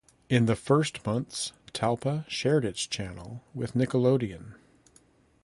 In 0.29 0.47
the 0.47 0.55
first 0.55 1.05
months 1.05 1.53
Talpa 1.73 2.27
shared 2.27 2.65
its 2.65 2.87
channel 2.87 3.43
with 3.53 3.75
Nickelodeon. 3.75 4.55